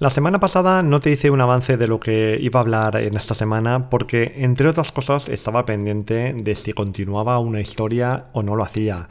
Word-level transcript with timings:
La 0.00 0.10
semana 0.10 0.38
pasada 0.38 0.84
no 0.84 1.00
te 1.00 1.10
hice 1.10 1.28
un 1.28 1.40
avance 1.40 1.76
de 1.76 1.88
lo 1.88 1.98
que 1.98 2.38
iba 2.40 2.60
a 2.60 2.62
hablar 2.62 2.94
en 2.98 3.16
esta 3.16 3.34
semana 3.34 3.90
porque, 3.90 4.34
entre 4.36 4.68
otras 4.68 4.92
cosas, 4.92 5.28
estaba 5.28 5.64
pendiente 5.64 6.34
de 6.34 6.54
si 6.54 6.72
continuaba 6.72 7.40
una 7.40 7.60
historia 7.60 8.26
o 8.32 8.44
no 8.44 8.54
lo 8.54 8.62
hacía. 8.62 9.08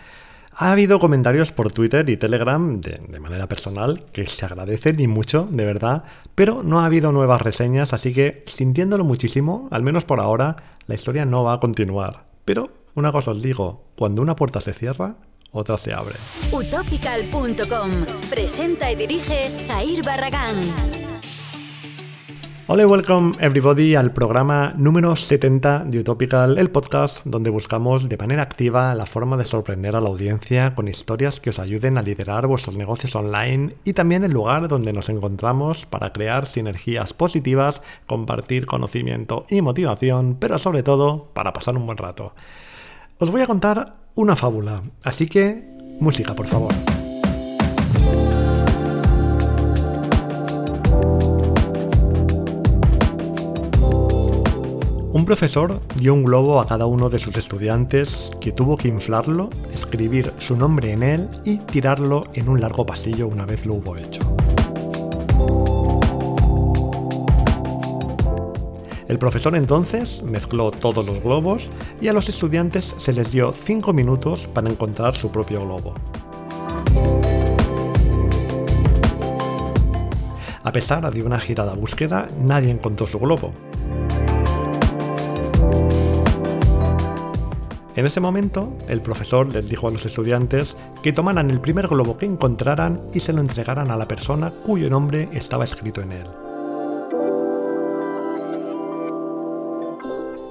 Ha 0.53 0.71
habido 0.71 0.99
comentarios 0.99 1.51
por 1.51 1.73
Twitter 1.73 2.09
y 2.09 2.15
Telegram 2.15 2.79
de, 2.79 3.19
manera 3.19 3.47
personal 3.47 4.05
que 4.13 4.27
se 4.27 4.45
agradecen 4.45 4.97
y 5.01 5.07
mucho, 5.07 5.45
de 5.51 5.65
verdad, 5.65 6.05
pero 6.35 6.63
no 6.63 6.79
ha 6.79 6.85
habido 6.85 7.11
nuevas 7.11 7.41
reseñas, 7.41 7.91
así 7.91 8.13
que 8.13 8.45
sintiéndolo 8.47 9.03
muchísimo, 9.03 9.67
al 9.71 9.83
menos 9.83 10.05
por 10.05 10.21
ahora, 10.21 10.55
la 10.85 10.95
historia 10.95 11.25
no 11.25 11.43
va 11.43 11.55
a 11.55 11.59
continuar. 11.59 12.27
Pero 12.45 12.71
una 12.95 13.11
cosa 13.11 13.31
os 13.31 13.41
digo, 13.41 13.83
cuando 13.97 14.21
una 14.21 14.37
puerta 14.37 14.61
se 14.61 14.71
cierra, 14.71 15.17
otra 15.51 15.77
se 15.77 15.93
abre. 15.93 16.15
Utopical.com 16.51 17.91
presenta 18.29 18.91
y 18.91 18.95
dirige 18.95 19.49
Jair 19.67 20.03
Barragán. 20.03 20.61
Hola 22.69 22.83
y 22.83 22.85
welcome 22.85 23.37
everybody 23.39 23.95
al 23.95 24.11
programa 24.11 24.73
número 24.75 25.15
70 25.15 25.85
de 25.85 25.99
Utopical, 25.99 26.57
el 26.57 26.69
podcast 26.69 27.21
donde 27.23 27.49
buscamos 27.49 28.09
de 28.09 28.17
manera 28.17 28.41
activa 28.41 28.93
la 28.93 29.05
forma 29.05 29.37
de 29.37 29.45
sorprender 29.45 29.95
a 29.95 30.01
la 30.01 30.09
audiencia 30.09 30.75
con 30.75 30.89
historias 30.89 31.39
que 31.39 31.51
os 31.51 31.59
ayuden 31.59 31.97
a 31.97 32.01
liderar 32.01 32.45
vuestros 32.45 32.75
negocios 32.75 33.15
online 33.15 33.77
y 33.85 33.93
también 33.93 34.25
el 34.25 34.33
lugar 34.33 34.67
donde 34.67 34.91
nos 34.91 35.07
encontramos 35.07 35.85
para 35.85 36.11
crear 36.11 36.45
sinergias 36.45 37.13
positivas, 37.13 37.81
compartir 38.05 38.65
conocimiento 38.65 39.45
y 39.49 39.61
motivación, 39.61 40.35
pero 40.37 40.59
sobre 40.59 40.83
todo 40.83 41.29
para 41.33 41.53
pasar 41.53 41.77
un 41.77 41.85
buen 41.85 41.97
rato. 41.97 42.33
Os 43.17 43.31
voy 43.31 43.39
a 43.39 43.47
contar 43.47 44.06
una 44.17 44.35
fábula, 44.35 44.81
así 45.03 45.27
que 45.27 45.63
música, 45.99 46.33
por 46.33 46.47
favor. 46.47 46.73
Un 55.13 55.25
profesor 55.25 55.81
dio 55.99 56.15
un 56.15 56.23
globo 56.23 56.59
a 56.59 56.67
cada 56.67 56.87
uno 56.87 57.09
de 57.09 57.19
sus 57.19 57.37
estudiantes 57.37 58.31
que 58.41 58.51
tuvo 58.51 58.75
que 58.75 58.87
inflarlo, 58.87 59.49
escribir 59.71 60.33
su 60.39 60.55
nombre 60.55 60.93
en 60.93 61.03
él 61.03 61.29
y 61.45 61.59
tirarlo 61.59 62.23
en 62.33 62.49
un 62.49 62.59
largo 62.59 62.85
pasillo 62.87 63.27
una 63.27 63.45
vez 63.45 63.67
lo 63.67 63.75
hubo 63.75 63.97
hecho. 63.97 64.21
El 69.07 69.19
profesor 69.19 69.55
entonces 69.55 70.21
mezcló 70.23 70.71
todos 70.71 71.05
los 71.05 71.23
globos 71.23 71.69
y 72.01 72.09
a 72.09 72.13
los 72.13 72.27
estudiantes 72.27 72.93
se 72.97 73.13
les 73.13 73.31
dio 73.31 73.53
5 73.53 73.93
minutos 73.93 74.47
para 74.47 74.69
encontrar 74.69 75.15
su 75.15 75.31
propio 75.31 75.61
globo. 75.61 75.93
A 80.61 80.71
pesar 80.73 81.13
de 81.13 81.23
una 81.23 81.39
girada 81.39 81.73
búsqueda, 81.75 82.27
nadie 82.41 82.69
encontró 82.69 83.07
su 83.07 83.17
globo. 83.19 83.53
En 87.95 88.05
ese 88.05 88.19
momento, 88.19 88.73
el 88.89 89.01
profesor 89.01 89.47
les 89.47 89.69
dijo 89.69 89.87
a 89.87 89.91
los 89.91 90.05
estudiantes 90.05 90.75
que 91.01 91.13
tomaran 91.13 91.49
el 91.49 91.61
primer 91.61 91.87
globo 91.87 92.17
que 92.17 92.25
encontraran 92.25 93.01
y 93.13 93.21
se 93.21 93.31
lo 93.31 93.39
entregaran 93.39 93.89
a 93.89 93.95
la 93.95 94.07
persona 94.07 94.51
cuyo 94.51 94.89
nombre 94.89 95.29
estaba 95.31 95.63
escrito 95.63 96.01
en 96.01 96.11
él. 96.11 96.27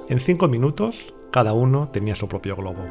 En 0.09 0.21
cinco 0.21 0.47
minutos, 0.47 1.13
cada 1.33 1.51
uno 1.51 1.87
tenía 1.87 2.15
su 2.15 2.29
propio 2.29 2.55
globo. 2.55 2.85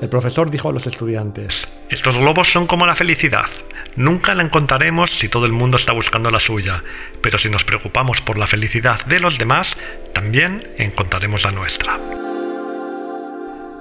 El 0.00 0.08
profesor 0.08 0.50
dijo 0.50 0.68
a 0.68 0.72
los 0.72 0.88
estudiantes, 0.88 1.68
Estos 1.88 2.18
globos 2.18 2.50
son 2.50 2.66
como 2.66 2.84
la 2.84 2.96
felicidad. 2.96 3.46
Nunca 3.94 4.34
la 4.34 4.42
encontraremos 4.42 5.16
si 5.16 5.28
todo 5.28 5.46
el 5.46 5.52
mundo 5.52 5.76
está 5.76 5.92
buscando 5.92 6.32
la 6.32 6.40
suya, 6.40 6.82
pero 7.20 7.38
si 7.38 7.50
nos 7.50 7.64
preocupamos 7.64 8.20
por 8.20 8.36
la 8.36 8.48
felicidad 8.48 9.06
de 9.06 9.20
los 9.20 9.38
demás, 9.38 9.76
también 10.12 10.66
encontraremos 10.76 11.44
la 11.44 11.52
nuestra. 11.52 12.00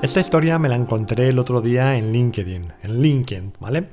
Esta 0.04 0.20
historia 0.20 0.60
me 0.60 0.70
la 0.70 0.76
encontré 0.76 1.30
el 1.30 1.40
otro 1.40 1.60
día 1.62 1.98
en 1.98 2.12
LinkedIn, 2.12 2.74
en 2.84 3.02
LinkedIn, 3.02 3.54
¿vale? 3.60 3.88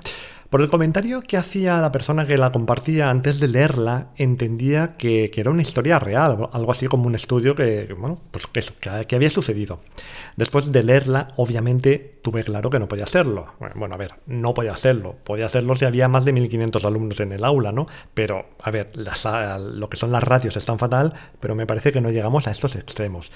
Por 0.50 0.62
el 0.62 0.68
comentario 0.68 1.20
que 1.20 1.36
hacía 1.36 1.78
la 1.82 1.92
persona 1.92 2.26
que 2.26 2.38
la 2.38 2.50
compartía 2.50 3.10
antes 3.10 3.38
de 3.38 3.48
leerla, 3.48 4.08
entendía 4.16 4.96
que, 4.96 5.30
era 5.36 5.50
una 5.50 5.60
historia 5.60 5.98
real, 5.98 6.48
algo 6.52 6.72
así 6.72 6.86
como 6.86 7.06
un 7.06 7.14
estudio 7.14 7.54
que, 7.54 7.94
bueno, 7.98 8.18
pues 8.30 8.46
que, 8.46 8.62
que, 9.06 9.14
había 9.14 9.28
sucedido. 9.28 9.80
Después 10.36 10.72
de 10.72 10.82
leerla, 10.82 11.28
obviamente 11.36 12.18
tuve 12.22 12.44
claro 12.44 12.70
que 12.70 12.78
no 12.78 12.88
podía 12.88 13.06
serlo. 13.06 13.48
Bueno, 13.74 13.94
a 13.94 13.98
ver, 13.98 14.14
no 14.26 14.54
podía 14.54 14.74
serlo. 14.76 15.16
Podía 15.22 15.50
serlo 15.50 15.76
si 15.76 15.84
había 15.84 16.08
más 16.08 16.24
de 16.24 16.32
1500 16.32 16.82
alumnos 16.86 17.20
en 17.20 17.32
el 17.32 17.44
aula, 17.44 17.70
¿no? 17.70 17.86
Pero, 18.14 18.46
a 18.62 18.70
ver, 18.70 18.90
lo 18.96 19.90
que 19.90 19.98
son 19.98 20.12
las 20.12 20.22
ratios 20.22 20.56
están 20.56 20.78
fatal, 20.78 21.12
pero 21.40 21.54
me 21.56 21.66
parece 21.66 21.92
que 21.92 22.00
no 22.00 22.10
llegamos 22.10 22.48
a 22.48 22.52
estos 22.52 22.74
extremos. 22.74 23.30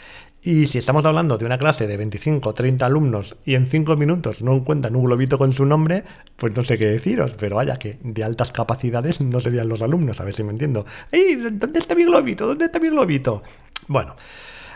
Y 0.44 0.66
si 0.66 0.78
estamos 0.78 1.04
hablando 1.04 1.38
de 1.38 1.46
una 1.46 1.56
clase 1.56 1.86
de 1.86 1.96
25 1.96 2.48
o 2.48 2.52
30 2.52 2.84
alumnos 2.84 3.36
y 3.44 3.54
en 3.54 3.68
5 3.68 3.96
minutos 3.96 4.42
no 4.42 4.56
encuentran 4.56 4.96
un 4.96 5.04
globito 5.04 5.38
con 5.38 5.52
su 5.52 5.64
nombre, 5.64 6.02
pues 6.36 6.56
no 6.56 6.64
sé 6.64 6.78
qué 6.78 6.86
deciros, 6.86 7.34
pero 7.38 7.54
vaya 7.54 7.78
que 7.78 8.00
de 8.02 8.24
altas 8.24 8.50
capacidades 8.50 9.20
no 9.20 9.40
serían 9.40 9.68
los 9.68 9.82
alumnos, 9.82 10.20
a 10.20 10.24
ver 10.24 10.34
si 10.34 10.42
me 10.42 10.50
entiendo. 10.50 10.84
¡Ey! 11.12 11.36
¿Dónde 11.36 11.78
está 11.78 11.94
mi 11.94 12.02
globito? 12.02 12.48
¿Dónde 12.48 12.64
está 12.64 12.80
mi 12.80 12.88
globito? 12.88 13.44
Bueno, 13.86 14.16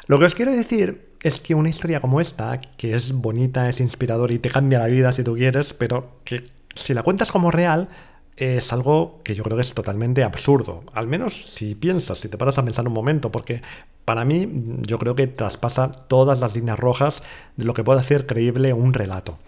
lo 0.07 0.21
que 0.21 0.27
os 0.27 0.37
quiero 0.37 0.53
decir 0.53 1.17
es 1.21 1.41
que 1.41 1.57
una 1.57 1.69
historia 1.69 2.01
como 2.01 2.21
esta, 2.21 2.61
que 2.61 2.95
es 2.95 3.11
bonita, 3.11 3.69
es 3.69 3.81
inspiradora 3.81 4.33
y 4.33 4.39
te 4.39 4.51
cambia 4.51 4.79
la 4.79 4.87
vida 4.87 5.11
si 5.11 5.25
tú 5.25 5.35
quieres, 5.35 5.75
pero 5.75 6.21
que 6.23 6.45
si 6.77 6.95
la 6.95 7.03
cuentas 7.03 7.33
como 7.33 7.51
real, 7.51 7.89
es 8.37 8.73
algo 8.73 9.21
que 9.25 9.35
yo 9.35 9.43
creo 9.43 9.57
que 9.57 9.63
es 9.63 9.73
totalmente 9.73 10.23
absurdo. 10.23 10.85
Al 10.93 11.07
menos 11.07 11.47
si 11.55 11.75
piensas, 11.75 12.19
si 12.19 12.29
te 12.29 12.37
paras 12.37 12.59
a 12.59 12.65
pensar 12.65 12.87
un 12.87 12.93
momento, 12.93 13.33
porque 13.33 13.63
para 14.05 14.25
mí 14.25 14.49
yo 14.83 14.99
creo 14.99 15.17
que 15.17 15.27
traspasa 15.27 15.91
todas 15.91 16.41
las 16.41 16.55
líneas 16.55 16.79
rojas 16.79 17.23
de 17.57 17.65
lo 17.65 17.75
que 17.75 17.83
puede 17.83 18.01
hacer 18.01 18.27
creíble 18.27 18.73
un 18.73 18.93
relato. 18.93 19.39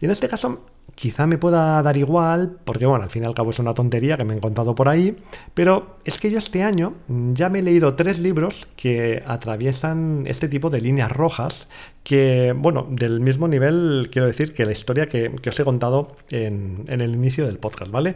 Y 0.00 0.04
en 0.04 0.10
este 0.10 0.28
caso 0.28 0.60
quizá 0.94 1.26
me 1.26 1.38
pueda 1.38 1.82
dar 1.82 1.96
igual, 1.96 2.58
porque 2.64 2.86
bueno, 2.86 3.04
al 3.04 3.10
fin 3.10 3.24
y 3.24 3.26
al 3.26 3.34
cabo 3.34 3.50
es 3.50 3.58
una 3.58 3.74
tontería 3.74 4.16
que 4.16 4.24
me 4.24 4.34
he 4.34 4.36
encontrado 4.36 4.74
por 4.74 4.88
ahí, 4.88 5.16
pero 5.54 5.98
es 6.04 6.18
que 6.18 6.30
yo 6.30 6.38
este 6.38 6.62
año 6.62 6.94
ya 7.08 7.48
me 7.48 7.60
he 7.60 7.62
leído 7.62 7.94
tres 7.94 8.18
libros 8.20 8.68
que 8.76 9.22
atraviesan 9.26 10.24
este 10.26 10.48
tipo 10.48 10.70
de 10.70 10.80
líneas 10.80 11.10
rojas, 11.10 11.66
que 12.04 12.54
bueno, 12.56 12.86
del 12.90 13.20
mismo 13.20 13.48
nivel 13.48 14.08
quiero 14.12 14.26
decir 14.26 14.54
que 14.54 14.66
la 14.66 14.72
historia 14.72 15.08
que, 15.08 15.34
os 15.46 15.60
he 15.60 15.64
contado 15.64 16.16
en, 16.30 16.84
en 16.88 17.00
el 17.00 17.14
inicio 17.14 17.46
del 17.46 17.58
podcast, 17.58 17.90
¿vale? 17.90 18.14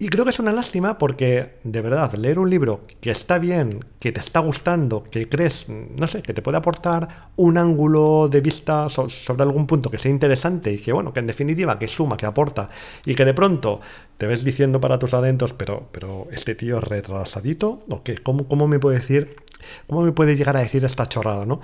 Y 0.00 0.10
creo 0.10 0.22
que 0.24 0.30
es 0.30 0.38
una 0.38 0.52
lástima 0.52 0.96
porque, 0.96 1.58
de 1.64 1.80
verdad, 1.80 2.14
leer 2.14 2.38
un 2.38 2.48
libro 2.48 2.82
que 3.00 3.10
está 3.10 3.38
bien, 3.40 3.84
que 3.98 4.12
te 4.12 4.20
está 4.20 4.38
gustando, 4.38 5.02
que 5.02 5.28
crees, 5.28 5.66
no 5.68 6.06
sé, 6.06 6.22
que 6.22 6.32
te 6.32 6.40
puede 6.40 6.56
aportar 6.56 7.30
un 7.34 7.58
ángulo 7.58 8.28
de 8.28 8.40
vista 8.40 8.88
sobre 8.88 9.42
algún 9.42 9.66
punto 9.66 9.90
que 9.90 9.98
sea 9.98 10.12
interesante 10.12 10.72
y 10.72 10.78
que, 10.78 10.92
bueno, 10.92 11.12
que 11.12 11.18
en 11.18 11.26
definitiva, 11.26 11.80
que 11.80 11.88
suma, 11.88 12.16
que 12.16 12.26
aporta, 12.26 12.68
y 13.04 13.16
que 13.16 13.24
de 13.24 13.34
pronto 13.34 13.80
te 14.18 14.28
ves 14.28 14.44
diciendo 14.44 14.80
para 14.80 15.00
tus 15.00 15.14
adentros, 15.14 15.52
pero, 15.52 15.88
pero 15.90 16.28
este 16.30 16.54
tío 16.54 16.78
es 16.78 16.84
retrasadito, 16.84 17.82
¿o 17.90 18.04
qué? 18.04 18.18
¿Cómo, 18.18 18.46
cómo 18.46 18.68
me 18.68 18.78
puede 18.78 18.98
decir, 18.98 19.34
cómo 19.88 20.02
me 20.02 20.12
puede 20.12 20.36
llegar 20.36 20.56
a 20.56 20.60
decir 20.60 20.84
esta 20.84 21.06
chorrada, 21.06 21.44
no? 21.44 21.60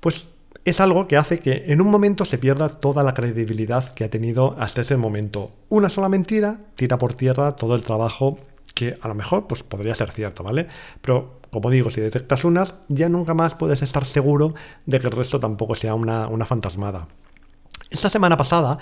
Pues 0.00 0.26
es 0.66 0.80
algo 0.80 1.06
que 1.06 1.16
hace 1.16 1.38
que 1.38 1.64
en 1.68 1.80
un 1.80 1.88
momento 1.88 2.24
se 2.24 2.38
pierda 2.38 2.68
toda 2.68 3.04
la 3.04 3.14
credibilidad 3.14 3.94
que 3.94 4.02
ha 4.02 4.10
tenido 4.10 4.56
hasta 4.58 4.80
ese 4.80 4.96
momento. 4.96 5.52
Una 5.68 5.88
sola 5.88 6.08
mentira 6.08 6.58
tira 6.74 6.98
por 6.98 7.14
tierra 7.14 7.52
todo 7.52 7.76
el 7.76 7.84
trabajo 7.84 8.38
que 8.74 8.98
a 9.00 9.06
lo 9.06 9.14
mejor 9.14 9.46
pues, 9.46 9.62
podría 9.62 9.94
ser 9.94 10.10
cierto, 10.10 10.42
¿vale? 10.42 10.66
Pero 11.00 11.38
como 11.52 11.70
digo, 11.70 11.88
si 11.90 12.00
detectas 12.00 12.44
unas, 12.44 12.74
ya 12.88 13.08
nunca 13.08 13.32
más 13.32 13.54
puedes 13.54 13.80
estar 13.80 14.04
seguro 14.04 14.54
de 14.86 14.98
que 14.98 15.06
el 15.06 15.12
resto 15.12 15.38
tampoco 15.38 15.76
sea 15.76 15.94
una, 15.94 16.44
fantasmada. 16.44 17.06
Esta 17.88 18.10
semana 18.10 18.36
pasada 18.36 18.76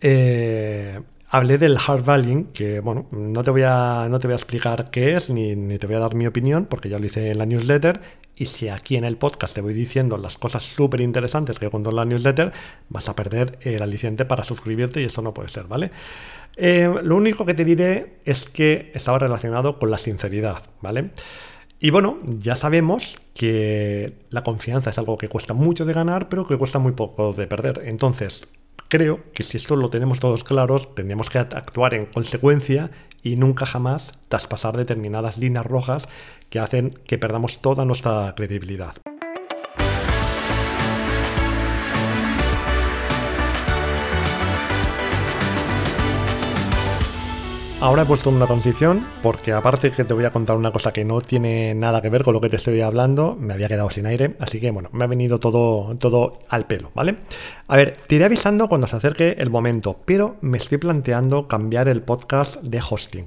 eh, 0.00 1.00
hablé 1.28 1.58
del 1.58 1.76
hard 1.76 2.04
valuing, 2.04 2.44
que 2.52 2.80
bueno, 2.80 3.06
no 3.10 3.42
te 3.42 3.50
voy 3.50 3.62
a, 3.64 4.06
no 4.10 4.18
te 4.18 4.26
voy 4.26 4.32
a 4.32 4.36
explicar 4.36 4.90
qué 4.90 5.16
es, 5.16 5.30
ni, 5.30 5.54
ni, 5.56 5.78
te 5.78 5.86
voy 5.86 5.96
a 5.96 6.00
dar 6.00 6.14
mi 6.14 6.26
opinión, 6.26 6.66
porque 6.66 6.88
ya 6.88 6.98
lo 6.98 7.06
hice 7.06 7.30
en 7.30 7.38
la 7.38 7.46
newsletter, 7.46 8.00
y 8.34 8.46
si 8.46 8.68
aquí 8.68 8.96
en 8.96 9.04
el 9.04 9.16
podcast 9.16 9.54
te 9.54 9.60
voy 9.60 9.74
diciendo 9.74 10.16
las 10.16 10.38
cosas 10.38 10.62
súper 10.62 11.00
interesantes 11.00 11.58
que 11.58 11.68
cuento 11.68 11.90
en 11.90 11.96
la 11.96 12.04
newsletter, 12.04 12.52
vas 12.88 13.08
a 13.08 13.16
perder 13.16 13.58
el 13.62 13.82
aliciente 13.82 14.24
para 14.24 14.44
suscribirte 14.44 15.02
y 15.02 15.06
eso 15.06 15.22
no 15.22 15.34
puede 15.34 15.48
ser, 15.48 15.64
¿vale? 15.64 15.90
Eh, 16.56 16.88
lo 17.02 17.16
único 17.16 17.44
que 17.44 17.54
te 17.54 17.64
diré 17.64 18.18
es 18.24 18.44
que 18.44 18.92
estaba 18.94 19.18
relacionado 19.18 19.78
con 19.78 19.90
la 19.90 19.98
sinceridad, 19.98 20.62
¿vale? 20.80 21.10
Y 21.80 21.90
bueno, 21.90 22.18
ya 22.24 22.56
sabemos 22.56 23.18
que 23.34 24.12
la 24.30 24.42
confianza 24.42 24.90
es 24.90 24.98
algo 24.98 25.18
que 25.18 25.28
cuesta 25.28 25.54
mucho 25.54 25.84
de 25.84 25.92
ganar, 25.92 26.28
pero 26.28 26.46
que 26.46 26.56
cuesta 26.56 26.78
muy 26.78 26.92
poco 26.92 27.32
de 27.32 27.46
perder. 27.46 27.82
Entonces, 27.84 28.42
creo 28.88 29.20
que 29.32 29.42
si 29.42 29.56
esto 29.56 29.76
lo 29.76 29.90
tenemos 29.90 30.20
todos 30.20 30.44
claros, 30.44 30.94
tendríamos 30.94 31.30
que 31.30 31.38
actuar 31.38 31.94
en 31.94 32.06
consecuencia 32.06 32.90
y 33.22 33.36
nunca 33.36 33.66
jamás 33.66 34.12
traspasar 34.28 34.76
determinadas 34.76 35.38
líneas 35.38 35.66
rojas 35.66 36.08
que 36.50 36.58
hacen 36.58 36.90
que 37.06 37.18
perdamos 37.18 37.60
toda 37.60 37.84
nuestra 37.84 38.32
credibilidad. 38.36 38.94
Ahora 47.80 48.02
he 48.02 48.06
puesto 48.06 48.30
una 48.30 48.46
transición 48.48 49.06
porque 49.22 49.52
aparte 49.52 49.92
que 49.92 50.02
te 50.02 50.12
voy 50.12 50.24
a 50.24 50.32
contar 50.32 50.56
una 50.56 50.72
cosa 50.72 50.92
que 50.92 51.04
no 51.04 51.20
tiene 51.20 51.76
nada 51.76 52.02
que 52.02 52.08
ver 52.08 52.24
con 52.24 52.34
lo 52.34 52.40
que 52.40 52.48
te 52.48 52.56
estoy 52.56 52.80
hablando, 52.80 53.36
me 53.38 53.54
había 53.54 53.68
quedado 53.68 53.88
sin 53.88 54.04
aire, 54.06 54.34
así 54.40 54.58
que 54.58 54.72
bueno, 54.72 54.88
me 54.92 55.04
ha 55.04 55.06
venido 55.06 55.38
todo, 55.38 55.94
todo 55.96 56.40
al 56.48 56.66
pelo, 56.66 56.90
¿vale? 56.96 57.18
A 57.68 57.76
ver, 57.76 57.96
te 58.08 58.16
iré 58.16 58.24
avisando 58.24 58.68
cuando 58.68 58.88
se 58.88 58.96
acerque 58.96 59.36
el 59.38 59.50
momento, 59.50 60.00
pero 60.04 60.38
me 60.40 60.58
estoy 60.58 60.78
planteando 60.78 61.46
cambiar 61.46 61.86
el 61.86 62.02
podcast 62.02 62.56
de 62.62 62.80
hosting. 62.80 63.26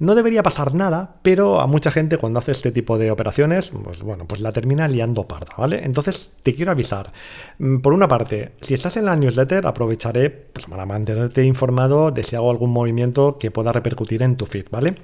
No 0.00 0.16
debería 0.16 0.42
pasar 0.42 0.74
nada, 0.74 1.18
pero 1.22 1.60
a 1.60 1.68
mucha 1.68 1.92
gente 1.92 2.18
cuando 2.18 2.40
hace 2.40 2.50
este 2.50 2.72
tipo 2.72 2.98
de 2.98 3.12
operaciones, 3.12 3.70
pues 3.84 4.02
bueno, 4.02 4.24
pues 4.26 4.40
la 4.40 4.50
termina 4.50 4.88
liando 4.88 5.28
parda, 5.28 5.54
¿vale? 5.56 5.84
Entonces 5.84 6.32
te 6.42 6.56
quiero 6.56 6.72
avisar. 6.72 7.12
Mm, 7.58 7.78
por 7.78 7.92
una 7.92 8.08
parte, 8.08 8.50
si 8.62 8.74
estás 8.74 8.96
en 8.96 9.04
la 9.04 9.14
newsletter, 9.14 9.64
aprovecharé 9.64 10.28
pues, 10.30 10.66
para 10.66 10.86
mantenerte 10.86 11.44
informado 11.44 12.10
de 12.10 12.24
si 12.24 12.34
hago 12.34 12.50
algún 12.50 12.70
movimiento 12.70 13.38
que 13.38 13.52
pueda 13.52 13.70
repercutir 13.70 13.91
en 14.22 14.36
tu 14.36 14.46
feed, 14.46 14.66
¿vale? 14.70 14.94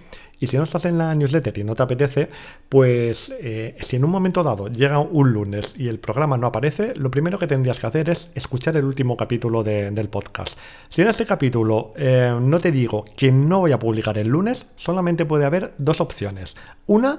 Y 0.40 0.46
si 0.46 0.56
no 0.56 0.64
estás 0.64 0.84
en 0.84 0.98
la 0.98 1.14
newsletter 1.14 1.58
y 1.58 1.64
no 1.64 1.74
te 1.74 1.82
apetece, 1.82 2.28
pues 2.68 3.34
eh, 3.40 3.76
si 3.80 3.96
en 3.96 4.04
un 4.04 4.10
momento 4.10 4.42
dado 4.42 4.68
llega 4.68 4.98
un 4.98 5.32
lunes 5.32 5.74
y 5.76 5.88
el 5.88 5.98
programa 5.98 6.36
no 6.38 6.46
aparece, 6.46 6.94
lo 6.94 7.10
primero 7.10 7.38
que 7.38 7.46
tendrías 7.46 7.80
que 7.80 7.86
hacer 7.86 8.10
es 8.10 8.30
escuchar 8.34 8.76
el 8.76 8.84
último 8.84 9.16
capítulo 9.16 9.64
del 9.64 10.08
podcast. 10.08 10.56
Si 10.88 11.02
en 11.02 11.08
este 11.08 11.26
capítulo 11.26 11.92
eh, 11.96 12.32
no 12.40 12.60
te 12.60 12.70
digo 12.70 13.04
que 13.16 13.32
no 13.32 13.60
voy 13.60 13.72
a 13.72 13.78
publicar 13.78 14.16
el 14.18 14.28
lunes, 14.28 14.66
solamente 14.76 15.24
puede 15.24 15.44
haber 15.44 15.74
dos 15.78 16.00
opciones. 16.00 16.56
Una, 16.86 17.18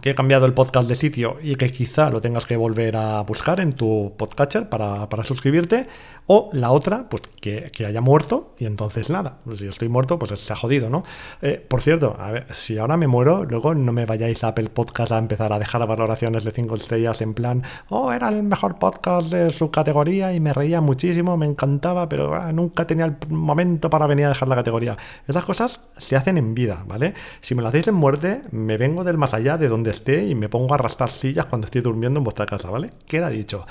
que 0.00 0.10
he 0.10 0.14
cambiado 0.14 0.44
el 0.46 0.54
podcast 0.54 0.88
de 0.88 0.96
sitio 0.96 1.36
y 1.40 1.54
que 1.54 1.70
quizá 1.70 2.10
lo 2.10 2.20
tengas 2.20 2.46
que 2.46 2.56
volver 2.56 2.96
a 2.96 3.20
buscar 3.22 3.60
en 3.60 3.72
tu 3.74 4.12
podcatcher 4.16 4.68
para, 4.68 5.08
para 5.08 5.22
suscribirte, 5.22 5.86
o 6.26 6.50
la 6.52 6.70
otra, 6.70 7.08
pues 7.08 7.22
que, 7.40 7.70
haya 7.86 8.00
muerto 8.00 8.54
y 8.58 8.66
entonces 8.66 9.10
nada, 9.10 9.38
pues 9.44 9.58
si 9.58 9.66
estoy 9.66 9.88
muerto, 9.88 10.18
pues 10.18 10.38
se 10.38 10.52
ha 10.52 10.56
jodido, 10.56 10.88
¿no? 10.88 11.04
Eh, 11.42 11.64
por 11.66 11.80
cierto, 11.80 12.16
a 12.18 12.30
ver, 12.30 12.46
si 12.50 12.78
ahora 12.78 12.96
me 12.96 13.06
muero, 13.06 13.44
luego 13.44 13.74
no 13.74 13.92
me 13.92 14.06
vayáis 14.06 14.42
a 14.44 14.48
Apple 14.48 14.68
Podcast 14.68 15.12
a 15.12 15.18
empezar 15.18 15.52
a 15.52 15.58
dejar 15.58 15.86
valoraciones 15.86 16.44
de 16.44 16.52
5 16.52 16.74
estrellas 16.76 17.20
en 17.22 17.34
plan, 17.34 17.62
oh, 17.88 18.12
era 18.12 18.28
el 18.28 18.42
mejor 18.42 18.78
podcast 18.78 19.32
de 19.32 19.50
su 19.50 19.70
categoría 19.70 20.32
y 20.32 20.40
me 20.40 20.52
reía 20.52 20.80
muchísimo, 20.80 21.36
me 21.36 21.46
encantaba, 21.46 22.08
pero 22.08 22.34
ah, 22.34 22.52
nunca 22.52 22.86
tenía 22.86 23.04
el 23.04 23.16
momento 23.28 23.90
para 23.90 24.06
venir 24.06 24.26
a 24.26 24.30
dejar 24.30 24.48
la 24.48 24.56
categoría. 24.56 24.96
Esas 25.26 25.44
cosas 25.44 25.80
se 25.96 26.16
hacen 26.16 26.38
en 26.38 26.54
vida, 26.54 26.84
¿vale? 26.86 27.14
Si 27.40 27.54
me 27.54 27.62
lo 27.62 27.68
hacéis 27.68 27.88
en 27.88 27.94
muerte, 27.94 28.42
me 28.52 28.76
vengo 28.76 29.04
del 29.04 29.18
más 29.18 29.34
allá 29.34 29.51
de 29.58 29.68
donde 29.68 29.90
esté 29.90 30.24
y 30.26 30.34
me 30.34 30.48
pongo 30.48 30.74
a 30.74 30.76
arrastrar 30.76 31.10
sillas 31.10 31.46
cuando 31.46 31.66
estoy 31.66 31.80
durmiendo 31.80 32.18
en 32.18 32.24
vuestra 32.24 32.46
casa, 32.46 32.70
¿vale? 32.70 32.90
Queda 33.06 33.28
dicho. 33.28 33.66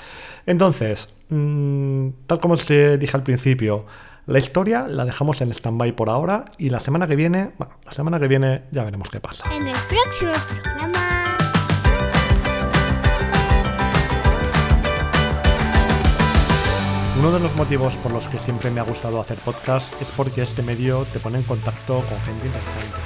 Entonces, 0.46 1.12
mm, 1.28 2.08
tal 2.26 2.40
como 2.40 2.54
os 2.54 2.66
dije 2.66 3.16
al 3.16 3.22
principio, 3.22 3.86
la 4.26 4.38
historia 4.38 4.86
la 4.86 5.04
dejamos 5.04 5.40
en 5.40 5.50
stand-by 5.50 5.92
por 5.92 6.08
ahora 6.08 6.44
y 6.56 6.70
la 6.70 6.78
semana 6.78 7.06
que 7.08 7.16
viene, 7.16 7.50
bueno, 7.58 7.74
la 7.84 7.92
semana 7.92 8.20
que 8.20 8.28
viene 8.28 8.62
ya 8.70 8.84
veremos 8.84 9.10
qué 9.10 9.20
pasa. 9.20 9.44
En 9.52 9.66
el 9.66 9.76
próximo 9.88 10.32
programa. 10.62 11.12
Uno 17.18 17.30
de 17.30 17.40
los 17.40 17.54
motivos 17.56 17.94
por 17.96 18.12
los 18.12 18.28
que 18.28 18.36
siempre 18.36 18.70
me 18.70 18.80
ha 18.80 18.84
gustado 18.84 19.20
hacer 19.20 19.38
podcast 19.38 20.00
es 20.00 20.08
porque 20.16 20.42
este 20.42 20.62
medio 20.62 21.04
te 21.12 21.20
pone 21.20 21.38
en 21.38 21.44
contacto 21.44 22.02
con 22.08 22.18
gente 22.20 22.46
interesante 22.46 23.01